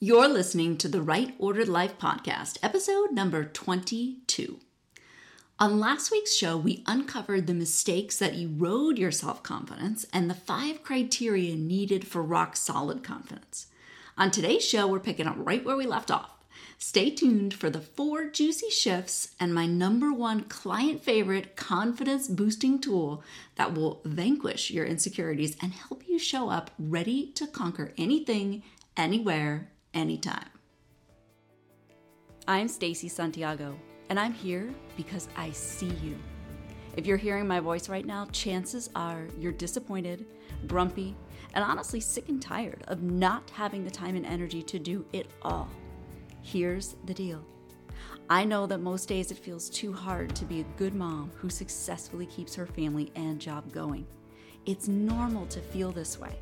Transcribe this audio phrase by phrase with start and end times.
[0.00, 4.60] You're listening to the Right Ordered Life podcast, episode number 22.
[5.58, 10.34] On last week's show, we uncovered the mistakes that erode your self confidence and the
[10.34, 13.66] five criteria needed for rock solid confidence.
[14.16, 16.30] On today's show, we're picking up right where we left off.
[16.78, 22.78] Stay tuned for the four juicy shifts and my number one client favorite confidence boosting
[22.78, 23.24] tool
[23.56, 28.62] that will vanquish your insecurities and help you show up ready to conquer anything,
[28.96, 30.48] anywhere, anytime.
[32.46, 33.76] I'm Stacy Santiago,
[34.08, 36.16] and I'm here because I see you.
[36.96, 40.24] If you're hearing my voice right now, chances are you're disappointed,
[40.68, 41.16] grumpy,
[41.54, 45.26] and honestly sick and tired of not having the time and energy to do it
[45.42, 45.68] all.
[46.42, 47.44] Here's the deal.
[48.30, 51.50] I know that most days it feels too hard to be a good mom who
[51.50, 54.06] successfully keeps her family and job going.
[54.64, 56.38] It's normal to feel this way.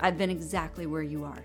[0.00, 1.44] I've been exactly where you are.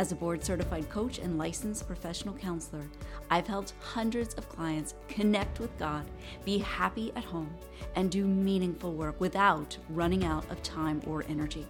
[0.00, 2.88] As a board certified coach and licensed professional counselor,
[3.28, 6.06] I've helped hundreds of clients connect with God,
[6.42, 7.54] be happy at home,
[7.96, 11.66] and do meaningful work without running out of time or energy.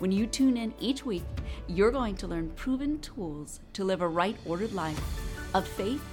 [0.00, 1.24] When you tune in each week,
[1.66, 5.00] you're going to learn proven tools to live a right ordered life
[5.54, 6.04] of faith,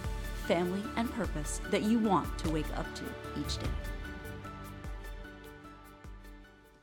[0.48, 3.04] family, and purpose that you want to wake up to
[3.38, 3.93] each day.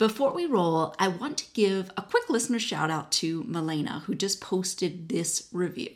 [0.01, 4.15] Before we roll, I want to give a quick listener shout out to Milena, who
[4.15, 5.91] just posted this review.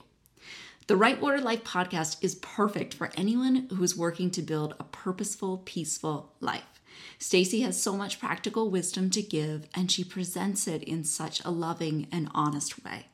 [0.89, 4.85] The Right Order Life podcast is perfect for anyone who is working to build a
[4.85, 6.83] purposeful, peaceful life.
[7.19, 11.51] Stacy has so much practical wisdom to give, and she presents it in such a
[11.51, 13.07] loving and honest way.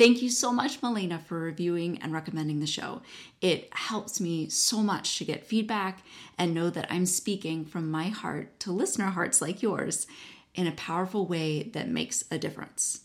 [0.00, 3.02] Thank you so much, Melena, for reviewing and recommending the show.
[3.42, 6.02] It helps me so much to get feedback
[6.38, 10.06] and know that I'm speaking from my heart to listener hearts like yours
[10.54, 13.02] in a powerful way that makes a difference.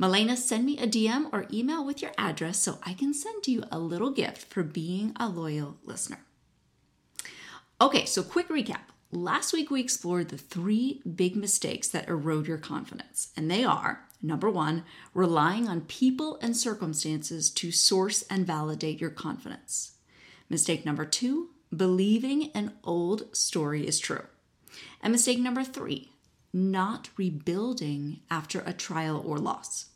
[0.00, 3.62] Melena, send me a DM or email with your address so I can send you
[3.70, 6.24] a little gift for being a loyal listener.
[7.80, 8.90] Okay, so quick recap.
[9.12, 14.08] Last week we explored the three big mistakes that erode your confidence, and they are
[14.22, 14.84] Number one,
[15.14, 19.92] relying on people and circumstances to source and validate your confidence.
[20.48, 24.26] Mistake number two, believing an old story is true.
[25.02, 26.12] And mistake number three,
[26.52, 29.86] not rebuilding after a trial or loss.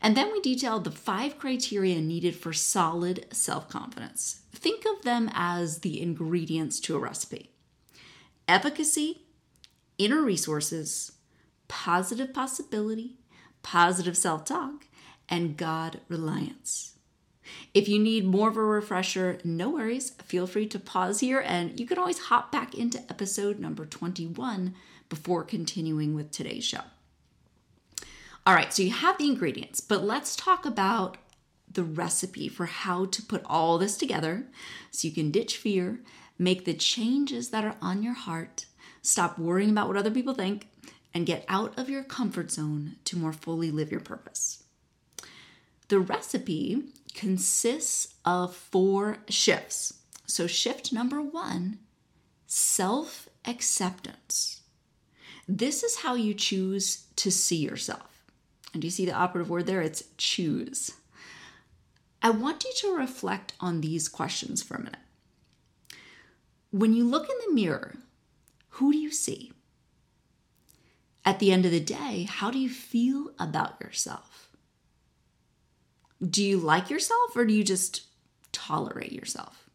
[0.00, 4.40] And then we detailed the five criteria needed for solid self confidence.
[4.54, 7.50] Think of them as the ingredients to a recipe
[8.46, 9.22] efficacy,
[9.96, 11.12] inner resources,
[11.66, 13.16] positive possibility,
[13.64, 14.86] positive self talk,
[15.28, 16.94] and God reliance.
[17.74, 20.10] If you need more of a refresher, no worries.
[20.22, 24.74] Feel free to pause here and you can always hop back into episode number 21
[25.08, 26.80] before continuing with today's show.
[28.46, 31.16] All right, so you have the ingredients, but let's talk about
[31.70, 34.46] the recipe for how to put all this together
[34.90, 36.00] so you can ditch fear,
[36.38, 38.66] make the changes that are on your heart,
[39.02, 40.68] stop worrying about what other people think,
[41.14, 44.64] and get out of your comfort zone to more fully live your purpose.
[45.88, 46.82] The recipe
[47.14, 49.94] consists of four shifts.
[50.26, 51.78] So, shift number one
[52.46, 54.62] self acceptance.
[55.46, 58.24] This is how you choose to see yourself.
[58.72, 59.82] And do you see the operative word there?
[59.82, 60.92] It's choose.
[62.22, 64.96] I want you to reflect on these questions for a minute.
[66.70, 67.96] When you look in the mirror,
[68.70, 69.52] who do you see?
[71.24, 74.50] At the end of the day, how do you feel about yourself?
[76.24, 78.02] Do you like yourself or do you just
[78.52, 79.68] tolerate yourself?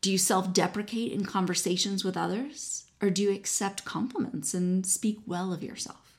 [0.00, 5.18] Do you self deprecate in conversations with others or do you accept compliments and speak
[5.26, 6.18] well of yourself?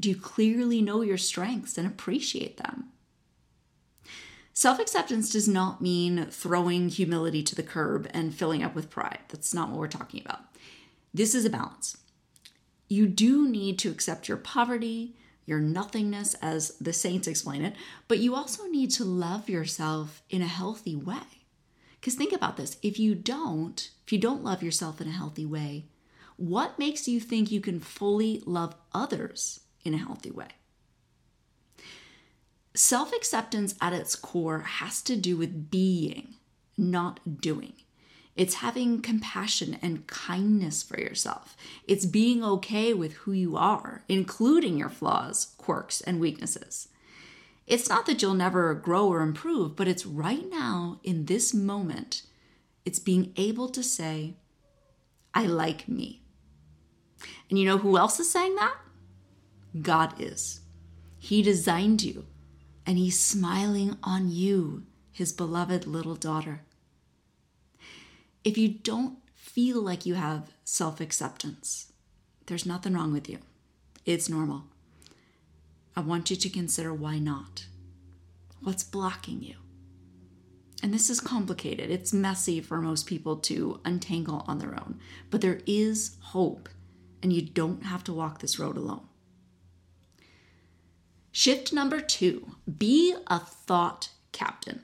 [0.00, 2.86] Do you clearly know your strengths and appreciate them?
[4.54, 9.20] Self acceptance does not mean throwing humility to the curb and filling up with pride.
[9.28, 10.40] That's not what we're talking about.
[11.14, 11.96] This is a balance
[12.92, 15.16] you do need to accept your poverty,
[15.46, 17.74] your nothingness, as the saints explain it,
[18.06, 21.46] but you also need to love yourself in a healthy way.
[22.00, 25.46] Because think about this if you don't, if you don't love yourself in a healthy
[25.46, 25.86] way,
[26.36, 30.48] what makes you think you can fully love others in a healthy way?
[32.74, 36.34] Self acceptance at its core has to do with being,
[36.76, 37.74] not doing.
[38.34, 41.56] It's having compassion and kindness for yourself.
[41.86, 46.88] It's being okay with who you are, including your flaws, quirks, and weaknesses.
[47.66, 52.22] It's not that you'll never grow or improve, but it's right now, in this moment,
[52.84, 54.34] it's being able to say,
[55.34, 56.22] I like me.
[57.48, 58.76] And you know who else is saying that?
[59.80, 60.60] God is.
[61.18, 62.26] He designed you,
[62.84, 66.62] and He's smiling on you, His beloved little daughter.
[68.44, 71.92] If you don't feel like you have self acceptance,
[72.46, 73.38] there's nothing wrong with you.
[74.04, 74.64] It's normal.
[75.94, 77.66] I want you to consider why not.
[78.60, 79.56] What's blocking you?
[80.82, 81.90] And this is complicated.
[81.90, 84.98] It's messy for most people to untangle on their own.
[85.30, 86.68] But there is hope,
[87.22, 89.06] and you don't have to walk this road alone.
[91.30, 94.82] Shift number two be a thought captain.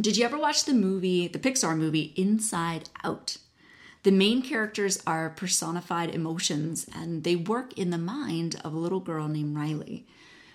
[0.00, 3.38] Did you ever watch the movie, the Pixar movie Inside Out?
[4.04, 9.00] The main characters are personified emotions and they work in the mind of a little
[9.00, 10.06] girl named Riley.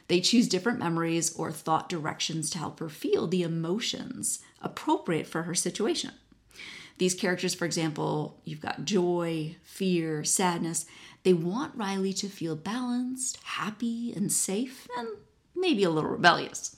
[0.07, 5.43] They choose different memories or thought directions to help her feel the emotions appropriate for
[5.43, 6.11] her situation.
[6.97, 10.85] These characters, for example, you've got joy, fear, sadness.
[11.23, 15.09] They want Riley to feel balanced, happy, and safe, and
[15.53, 16.77] maybe a little rebellious.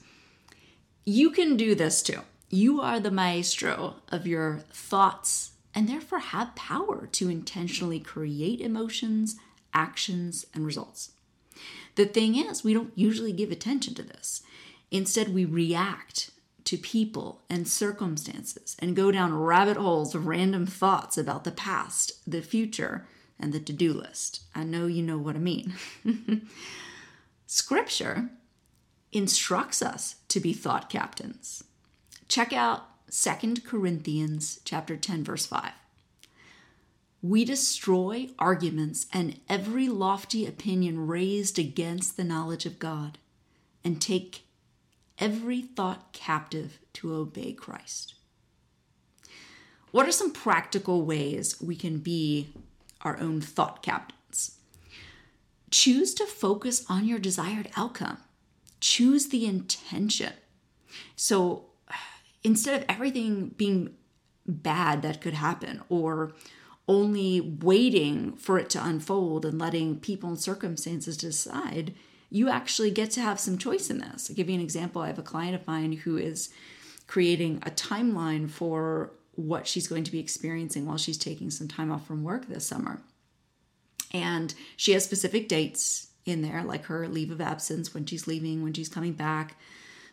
[1.06, 2.22] You can do this too.
[2.56, 9.36] You are the maestro of your thoughts and therefore have power to intentionally create emotions,
[9.74, 11.12] actions, and results.
[11.96, 14.42] The thing is, we don't usually give attention to this.
[14.90, 16.32] Instead, we react
[16.64, 22.14] to people and circumstances and go down rabbit holes of random thoughts about the past,
[22.26, 23.06] the future,
[23.38, 24.44] and the to do list.
[24.56, 25.74] I know you know what I mean.
[27.48, 28.30] Scripture
[29.12, 31.66] instructs us to be thought captains.
[32.28, 35.72] Check out 2 Corinthians chapter 10 verse 5.
[37.22, 43.18] We destroy arguments and every lofty opinion raised against the knowledge of God
[43.84, 44.44] and take
[45.18, 48.16] every thought captive to obey Christ.
[49.92, 52.50] What are some practical ways we can be
[53.02, 54.58] our own thought captains?
[55.72, 58.18] Choose to focus on your desired outcome.
[58.82, 60.34] Choose the intention.
[61.16, 61.66] So
[62.46, 63.96] instead of everything being
[64.46, 66.32] bad that could happen or
[66.88, 71.96] only waiting for it to unfold and letting people and circumstances decide,
[72.30, 74.30] you actually get to have some choice in this.
[74.30, 75.02] I'll give you an example.
[75.02, 76.50] I have a client of mine who is
[77.08, 81.92] creating a timeline for what she's going to be experiencing while she's taking some time
[81.92, 83.02] off from work this summer.
[84.14, 88.64] And she has specific dates in there, like her leave of absence, when she's leaving,
[88.64, 89.58] when she's coming back,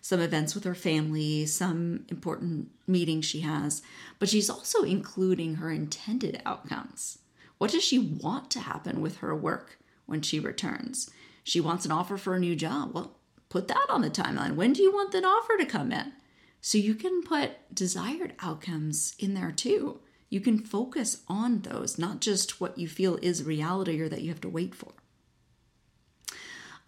[0.03, 3.81] some events with her family, some important meetings she has.
[4.19, 7.21] But she's also including her intended outcomes.
[7.57, 11.09] What does she want to happen with her work when she returns?
[11.45, 12.93] She wants an offer for a new job.
[12.93, 13.17] Well,
[13.49, 14.57] put that on the timeline.
[14.57, 16.13] When do you want that offer to come in?
[16.61, 20.01] So you can put desired outcomes in there too.
[20.29, 24.31] You can focus on those, not just what you feel is reality or that you
[24.31, 24.93] have to wait for.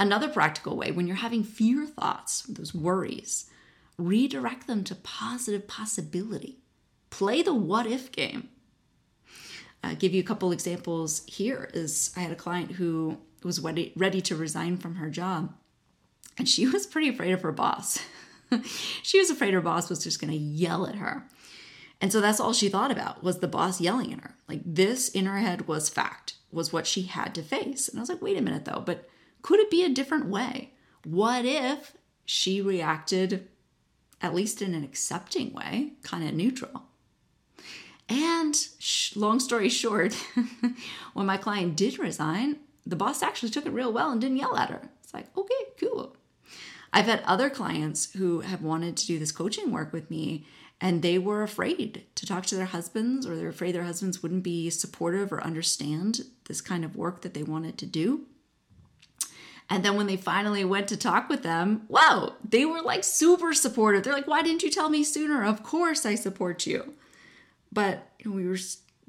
[0.05, 3.49] Another practical way, when you're having fear thoughts, those worries,
[3.97, 6.59] redirect them to positive possibility.
[7.09, 8.51] Play the what if game.
[9.83, 13.95] I'll give you a couple examples here is I had a client who was ready,
[13.97, 15.55] ready to resign from her job
[16.37, 17.99] and she was pretty afraid of her boss.
[19.03, 21.27] she was afraid her boss was just going to yell at her.
[21.99, 24.35] And so that's all she thought about was the boss yelling at her.
[24.51, 27.89] Like this in her head was fact, was what she had to face.
[27.89, 29.09] And I was like, wait a minute though, but
[29.45, 30.71] could it be a different way?
[31.05, 31.93] What if
[32.25, 33.47] she reacted,
[34.23, 36.85] at least in an accepting way, kind of neutral?
[38.09, 40.15] And sh- long story short,
[41.13, 44.57] when my client did resign, the boss actually took it real well and didn't yell
[44.57, 44.89] at her.
[45.03, 46.17] It's like, okay, cool.
[46.91, 50.47] I've had other clients who have wanted to do this coaching work with me
[50.81, 54.43] and they were afraid to talk to their husbands or they're afraid their husbands wouldn't
[54.43, 58.25] be supportive or understand this kind of work that they wanted to do.
[59.71, 63.55] And then when they finally went to talk with them, wow, they were like super
[63.55, 64.03] supportive.
[64.03, 65.45] They're like, why didn't you tell me sooner?
[65.45, 66.95] Of course I support you.
[67.73, 68.59] But we were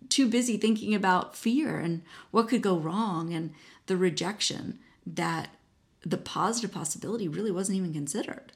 [0.09, 3.53] too busy thinking about fear and what could go wrong and
[3.87, 5.49] the rejection that
[6.01, 8.53] the positive possibility really wasn't even considered.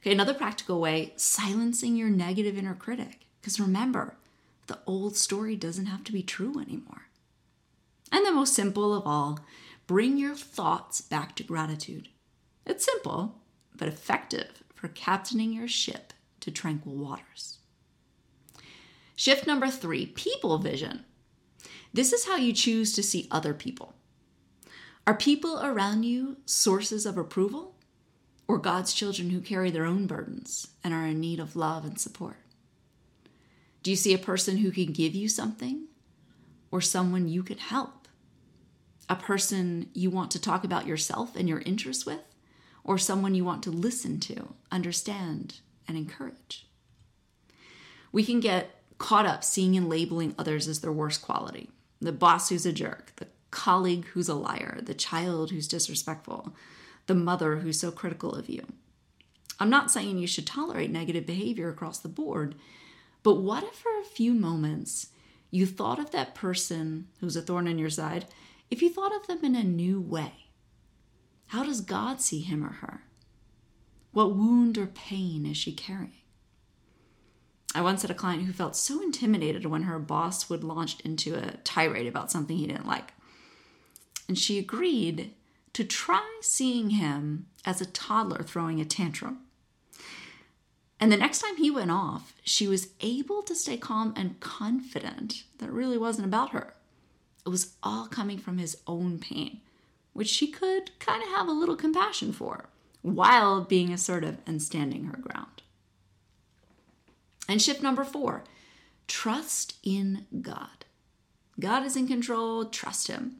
[0.00, 3.26] Okay, another practical way silencing your negative inner critic.
[3.40, 4.16] Because remember,
[4.66, 7.08] the old story doesn't have to be true anymore.
[8.10, 9.40] And the most simple of all
[9.88, 12.10] Bring your thoughts back to gratitude.
[12.66, 13.40] It's simple,
[13.74, 17.58] but effective for captaining your ship to tranquil waters.
[19.16, 21.06] Shift number three people vision.
[21.90, 23.94] This is how you choose to see other people.
[25.06, 27.74] Are people around you sources of approval
[28.46, 31.98] or God's children who carry their own burdens and are in need of love and
[31.98, 32.36] support?
[33.82, 35.86] Do you see a person who can give you something
[36.70, 37.97] or someone you can help?
[39.08, 42.20] A person you want to talk about yourself and your interests with,
[42.84, 46.66] or someone you want to listen to, understand, and encourage.
[48.12, 52.48] We can get caught up seeing and labeling others as their worst quality the boss
[52.48, 56.54] who's a jerk, the colleague who's a liar, the child who's disrespectful,
[57.06, 58.64] the mother who's so critical of you.
[59.58, 62.54] I'm not saying you should tolerate negative behavior across the board,
[63.22, 65.08] but what if for a few moments
[65.50, 68.26] you thought of that person who's a thorn in your side,
[68.70, 70.32] if you thought of them in a new way?
[71.48, 73.04] How does God see him or her?
[74.12, 76.12] What wound or pain is she carrying?
[77.74, 81.34] I once had a client who felt so intimidated when her boss would launch into
[81.34, 83.12] a tirade about something he didn't like.
[84.26, 85.34] And she agreed
[85.74, 89.40] to try seeing him as a toddler throwing a tantrum.
[90.98, 95.44] And the next time he went off, she was able to stay calm and confident
[95.58, 96.74] that it really wasn't about her.
[97.48, 99.62] It was all coming from his own pain,
[100.12, 102.68] which she could kind of have a little compassion for
[103.00, 105.62] while being assertive and standing her ground.
[107.48, 108.44] And shift number four
[109.06, 110.84] trust in God.
[111.58, 113.36] God is in control, trust Him.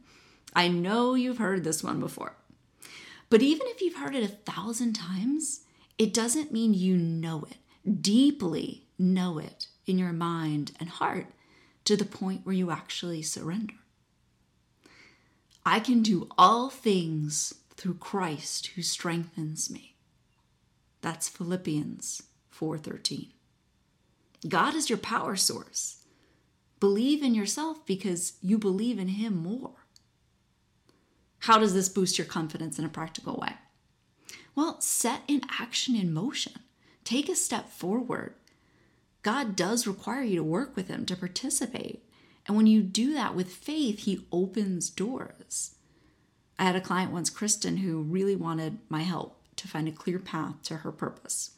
[0.56, 2.34] I know you've heard this one before.
[3.28, 5.64] But even if you've heard it a thousand times,
[5.98, 7.58] it doesn't mean you know it,
[8.00, 11.26] deeply know it in your mind and heart
[11.84, 13.74] to the point where you actually surrender.
[15.64, 19.96] I can do all things through Christ who strengthens me.
[21.00, 23.32] That's Philippians 4:13.
[24.48, 26.02] God is your power source.
[26.80, 29.86] Believe in yourself because you believe in Him more.
[31.40, 33.54] How does this boost your confidence in a practical way?
[34.54, 36.60] Well, set in action in motion.
[37.04, 38.34] Take a step forward.
[39.22, 42.04] God does require you to work with Him to participate.
[42.48, 45.74] And when you do that with faith, He opens doors.
[46.58, 50.18] I had a client once, Kristen, who really wanted my help to find a clear
[50.18, 51.50] path to her purpose.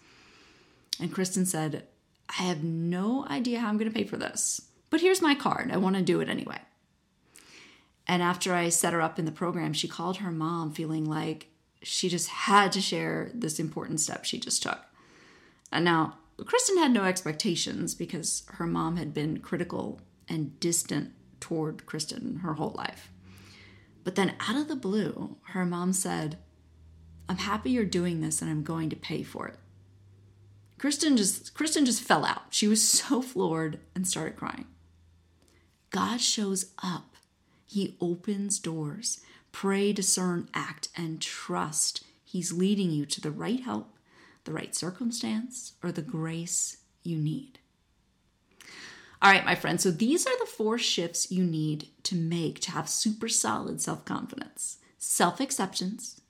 [1.00, 1.87] And Kristen said,
[2.28, 5.70] I have no idea how I'm going to pay for this, but here's my card.
[5.73, 6.59] I want to do it anyway.
[8.06, 11.47] And after I set her up in the program, she called her mom feeling like
[11.82, 14.80] she just had to share this important step she just took.
[15.73, 20.00] And now, Kristen had no expectations because her mom had been critical
[20.31, 23.11] and distant toward Kristen her whole life.
[24.05, 26.39] But then, out of the blue, her mom said,
[27.29, 29.57] I'm happy you're doing this and I'm going to pay for it.
[30.79, 32.45] Kristen just Kristen just fell out.
[32.51, 34.67] She was so floored and started crying.
[35.91, 37.17] God shows up.
[37.67, 39.21] He opens doors.
[39.53, 42.05] Pray, discern, act, and trust.
[42.25, 43.97] He's leading you to the right help,
[44.45, 47.59] the right circumstance, or the grace you need.
[49.23, 52.71] All right, my friends, so these are the four shifts you need to make to
[52.71, 56.21] have super solid self confidence self acceptance,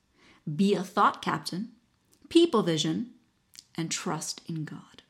[0.56, 1.70] be a thought captain,
[2.28, 3.10] people vision,
[3.76, 5.02] and trust in God.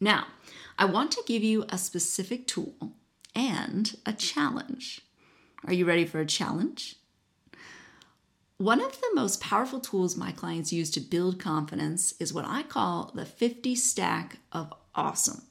[0.00, 0.26] Now,
[0.78, 2.92] I want to give you a specific tool
[3.34, 5.02] and a challenge.
[5.66, 6.96] Are you ready for a challenge?
[8.56, 12.62] One of the most powerful tools my clients use to build confidence is what I
[12.62, 15.42] call the 50 stack of awesome.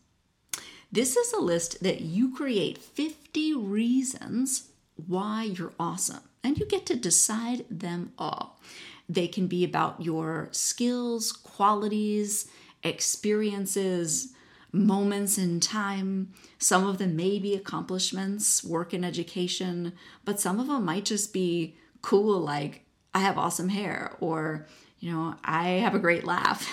[0.92, 6.88] This is a list that you create 50 reasons why you're awesome, and you get
[6.88, 8.60] to decide them all.
[9.08, 12.50] They can be about your skills, qualities,
[12.82, 14.34] experiences,
[14.72, 16.34] moments in time.
[16.58, 19.94] Some of them may be accomplishments, work and education,
[20.26, 24.68] but some of them might just be cool, like I have awesome hair, or,
[25.00, 26.68] you know, I have a great laugh.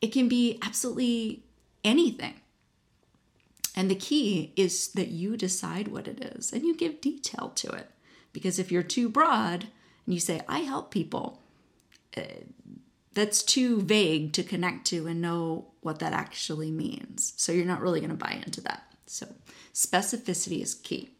[0.00, 1.42] It can be absolutely
[1.82, 2.34] anything.
[3.80, 7.70] And the key is that you decide what it is and you give detail to
[7.70, 7.88] it.
[8.30, 9.68] Because if you're too broad
[10.04, 11.40] and you say, I help people,
[12.14, 12.42] uh,
[13.14, 17.32] that's too vague to connect to and know what that actually means.
[17.38, 18.82] So you're not really going to buy into that.
[19.06, 19.26] So
[19.72, 21.14] specificity is key.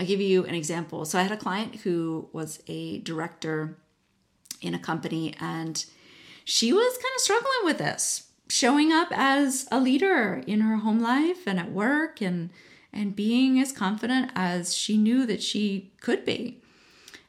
[0.00, 1.04] I'll give you an example.
[1.04, 3.76] So I had a client who was a director
[4.62, 5.84] in a company and
[6.46, 11.00] she was kind of struggling with this, showing up as a leader in her home
[11.00, 12.50] life and at work and
[12.92, 16.60] and being as confident as she knew that she could be.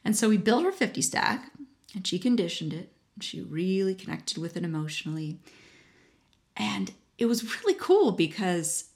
[0.04, 1.50] And so we built her 50 stack
[1.94, 2.92] and she conditioned it.
[3.22, 5.38] She really connected with it emotionally.
[6.58, 8.90] And it was really cool because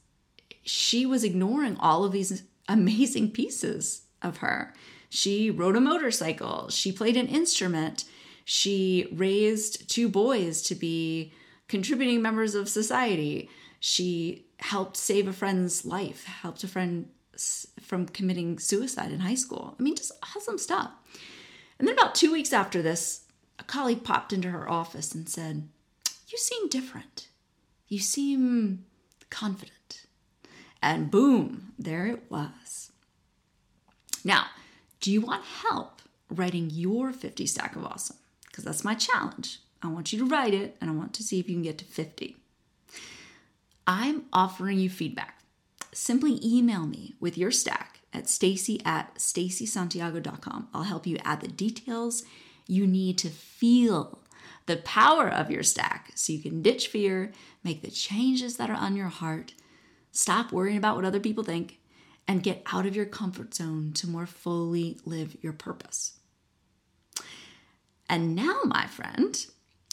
[0.62, 4.74] she was ignoring all of these amazing pieces of her.
[5.08, 8.04] She rode a motorcycle, she played an instrument,
[8.44, 11.32] she raised two boys to be
[11.68, 13.48] contributing members of society.
[13.80, 17.08] She helped save a friend's life, helped a friend
[17.80, 19.76] from committing suicide in high school.
[19.78, 20.90] I mean, just awesome stuff.
[21.78, 23.24] And then about two weeks after this,
[23.58, 25.68] a colleague popped into her office and said,
[26.28, 27.28] You seem different.
[27.86, 28.84] You seem
[29.30, 30.06] confident.
[30.82, 32.92] And boom, there it was.
[34.24, 34.46] Now,
[35.00, 38.16] do you want help writing your 50 stack of awesome?
[38.46, 39.60] Because that's my challenge.
[39.82, 41.78] I want you to write it and I want to see if you can get
[41.78, 42.36] to 50.
[43.86, 45.40] I'm offering you feedback.
[45.92, 50.68] Simply email me with your stack at stacy at stacysantiago.com.
[50.74, 52.24] I'll help you add the details
[52.66, 54.18] you need to feel
[54.66, 57.32] the power of your stack so you can ditch fear,
[57.64, 59.54] make the changes that are on your heart,
[60.12, 61.80] stop worrying about what other people think,
[62.28, 66.18] and get out of your comfort zone to more fully live your purpose.
[68.08, 69.46] And now, my friend,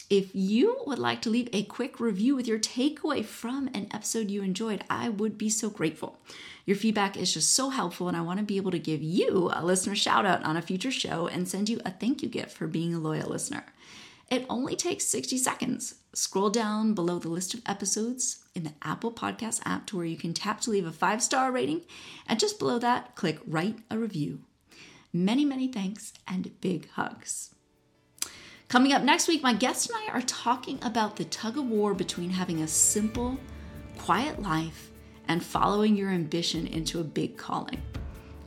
[0.08, 4.30] if you would like to leave a quick review with your takeaway from an episode
[4.30, 6.18] you enjoyed, I would be so grateful.
[6.64, 9.50] Your feedback is just so helpful, and I want to be able to give you
[9.52, 12.52] a listener shout out on a future show and send you a thank you gift
[12.52, 13.64] for being a loyal listener.
[14.30, 15.96] It only takes 60 seconds.
[16.12, 20.16] Scroll down below the list of episodes in the Apple Podcast app to where you
[20.16, 21.82] can tap to leave a five star rating,
[22.28, 24.40] and just below that, click write a review.
[25.12, 27.55] Many, many thanks and big hugs.
[28.68, 31.94] Coming up next week, my guest and I are talking about the tug of war
[31.94, 33.38] between having a simple,
[33.96, 34.90] quiet life
[35.28, 37.80] and following your ambition into a big calling.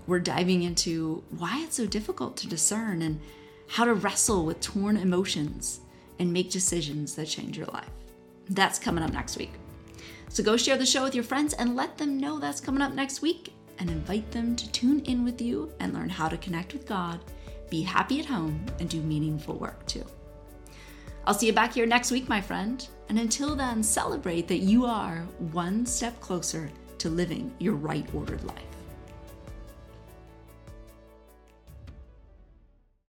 [0.08, 3.22] We're diving into why it's so difficult to discern and
[3.68, 5.80] how to wrestle with torn emotions
[6.20, 7.90] and make decisions that change your life.
[8.50, 9.54] That's coming up next week.
[10.28, 12.94] So go share the show with your friends and let them know that's coming up
[12.94, 16.74] next week and invite them to tune in with you and learn how to connect
[16.74, 17.22] with God
[17.70, 20.06] be happy at home, and do meaningful work too.
[21.26, 22.88] I'll see you back here next week, my friend.
[23.10, 25.20] And until then, celebrate that you are
[25.52, 28.69] one step closer to living your right ordered life.